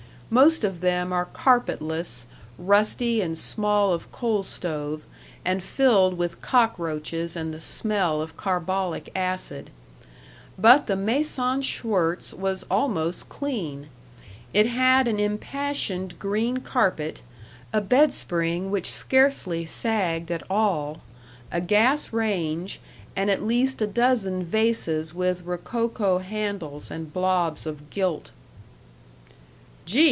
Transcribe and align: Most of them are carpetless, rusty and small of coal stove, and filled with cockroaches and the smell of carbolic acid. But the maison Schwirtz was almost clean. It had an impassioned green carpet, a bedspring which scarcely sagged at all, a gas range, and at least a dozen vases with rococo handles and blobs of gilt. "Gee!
Most 0.33 0.63
of 0.63 0.79
them 0.79 1.11
are 1.11 1.25
carpetless, 1.25 2.25
rusty 2.57 3.19
and 3.19 3.37
small 3.37 3.91
of 3.91 4.09
coal 4.13 4.43
stove, 4.43 5.03
and 5.43 5.61
filled 5.61 6.17
with 6.17 6.41
cockroaches 6.41 7.35
and 7.35 7.53
the 7.53 7.59
smell 7.59 8.21
of 8.21 8.37
carbolic 8.37 9.11
acid. 9.13 9.71
But 10.57 10.87
the 10.87 10.95
maison 10.95 11.61
Schwirtz 11.61 12.31
was 12.33 12.63
almost 12.71 13.27
clean. 13.27 13.87
It 14.53 14.67
had 14.67 15.05
an 15.09 15.19
impassioned 15.19 16.17
green 16.17 16.59
carpet, 16.59 17.21
a 17.73 17.81
bedspring 17.81 18.71
which 18.71 18.89
scarcely 18.89 19.65
sagged 19.65 20.31
at 20.31 20.43
all, 20.49 21.01
a 21.51 21.59
gas 21.59 22.13
range, 22.13 22.79
and 23.17 23.29
at 23.29 23.43
least 23.43 23.81
a 23.81 23.85
dozen 23.87 24.45
vases 24.45 25.13
with 25.13 25.43
rococo 25.43 26.19
handles 26.19 26.89
and 26.89 27.11
blobs 27.11 27.65
of 27.65 27.89
gilt. 27.89 28.31
"Gee! 28.31 28.31